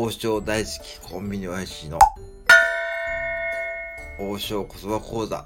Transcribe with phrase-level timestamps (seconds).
[0.00, 1.98] 王将大好きコンビニ親父の
[4.20, 5.44] 王将言葉講座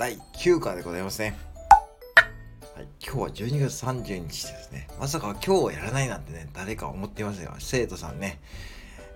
[0.00, 1.38] 第9回でございますね。
[2.74, 4.88] はい、今日は12月30日ですね。
[4.98, 7.54] まさか今日はやらないなんてね、誰か思っていますよ。
[7.60, 8.40] 生徒さんね。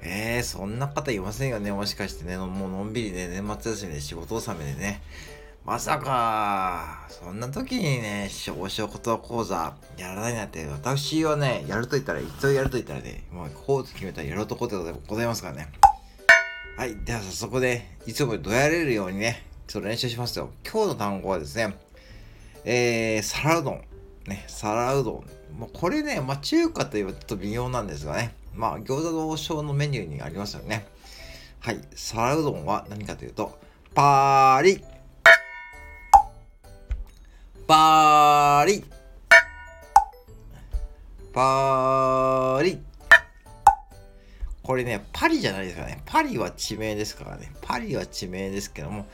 [0.00, 1.72] えー、そんな方いませんよね。
[1.72, 5.02] もしかしてね、もうのんびりね、年末休みで仕事納めでね。
[5.66, 14.76] まさか、そんな時にね、王将言葉講座やらないなんて、私はね、やると言ったら、一応やると言ったらね、もうこう決めたらやろうとこうで
[15.08, 15.68] ございますからね。
[16.76, 16.94] はい。
[17.04, 20.50] では早速ね、いつもどやれるようにね、ちょっと練習しますよ。
[20.64, 21.76] 今日の単語はですね、
[22.64, 23.82] えー、皿うどん。
[24.28, 25.24] ね、皿うどん。
[25.58, 30.86] まあ、これね、まあ、中華というとちょっと微妙なんですがね、まあ、餃子の王将のメニューにありますよね。
[31.58, 31.80] はい。
[31.96, 33.58] 皿うどんは何かというと、
[33.96, 34.95] パーリッ
[37.66, 38.84] パーリ
[41.32, 42.78] パーリ
[44.62, 46.00] これね、パリじゃないですかね。
[46.06, 47.52] パリは地名ですからね。
[47.62, 49.06] パリは地名ですけども、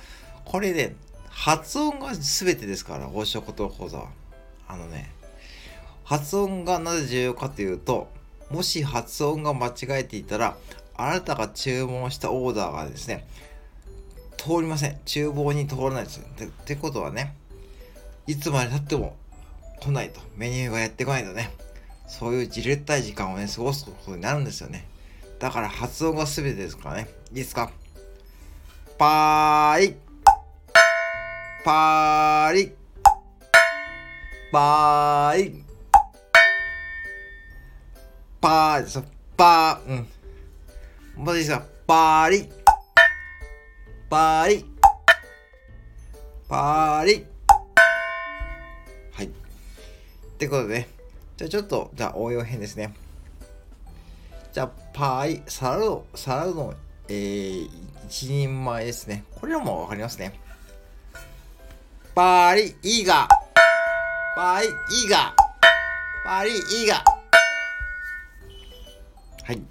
[0.45, 0.97] これね、
[1.31, 4.09] 発音が全てですから、王将言葉講座は。
[4.69, 5.11] あのね、
[6.05, 8.11] 発音がなぜ重要かというと、
[8.51, 10.59] もし発音が間違えていたら、
[10.95, 13.27] あなたが注文したオーダーがですね、
[14.37, 14.99] 通りません。
[15.07, 16.21] 厨房に通らないです。
[16.21, 17.35] ってことはね、
[18.27, 19.17] いつまで経っても
[19.81, 20.21] 来ないと。
[20.37, 21.51] メニューがやってこないとね、
[22.07, 24.87] そういうじれったい時間をね、過ごすことになるんですよね。
[25.39, 27.09] だから発音が全てですからね。
[27.31, 27.71] いいですか？
[28.97, 29.97] パーリ
[31.65, 32.73] パーリ
[34.53, 35.65] パーリ
[38.41, 39.05] パーですよ。
[39.37, 40.09] パー、うん。
[41.25, 41.67] まずいいですか？
[41.87, 42.49] パーリ
[44.09, 44.65] パーリ
[46.49, 47.32] パーリ
[50.43, 50.89] ってことでね。
[51.37, 52.93] じゃあちょっと、じゃあ応用編ですね。
[54.53, 56.75] じゃあ、パイ、サラダ、サラダの、
[57.09, 57.69] えー、
[58.09, 59.23] 一人前ですね。
[59.37, 60.41] これはもわかりますね。
[62.13, 63.29] パーリ、イガ。
[64.35, 65.33] パリ、イガ。
[66.25, 66.51] パーリ、
[66.85, 67.05] イガ。
[69.45, 69.63] はい。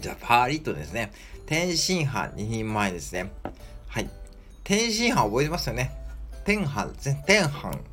[0.00, 1.12] じゃあ、パーリとですね。
[1.46, 3.30] 天津飯二人前ですね。
[3.86, 4.10] はい。
[4.64, 5.92] 天津飯覚えてますよね。
[6.44, 7.24] 天飯ですね。
[7.24, 7.89] 天飯。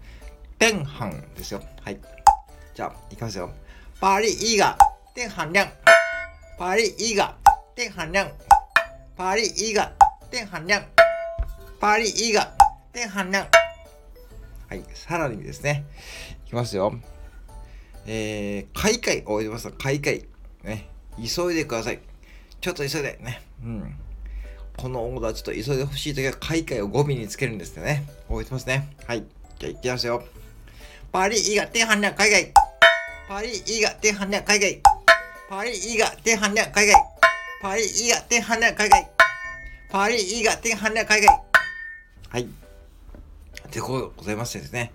[0.59, 1.61] 天飯ですよ。
[1.81, 1.99] はい。
[2.73, 3.51] じゃあ、いきますよ。
[3.99, 4.77] パリ、イガ。
[5.15, 5.65] 电含量，
[6.59, 7.35] パリ一个
[7.75, 8.31] 电含量，
[9.15, 9.81] パリ一个
[10.29, 10.79] 電含量、
[11.79, 12.39] パリ一个
[12.93, 13.39] 電含量。
[14.69, 15.85] はい、さらにですね、
[16.45, 16.93] いきますよ。
[18.05, 20.27] えー、開会覚えてます開会。
[20.63, 21.99] ね、急いでください。
[22.61, 23.41] ちょっと急いで、ね。
[23.63, 23.95] うん。
[24.77, 28.05] このオーダーちょっと急いでほしいときは、開会を語尾につけるんですよね。
[28.27, 28.95] 覚えてますね。
[29.07, 29.25] はい。
[29.57, 30.23] じゃあ、いきますよ。
[31.17, 32.53] パリ以外で反乱海外。
[33.27, 34.81] パリ以外で反乱海外。
[35.49, 36.95] パリ以外で反乱海外。
[37.59, 39.09] パリ以外で反乱海外。
[39.89, 41.43] パリ以外で反乱海外。
[42.29, 42.47] はい。
[43.71, 44.91] といことでございましてですね。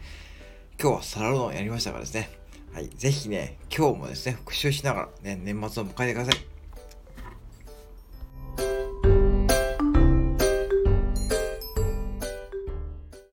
[0.80, 2.30] 今日はサラロんやりましたからですね。
[2.72, 2.88] はい。
[2.90, 6.51] ぜひね、今日もですね、復習しながらね、年末を迎えてください。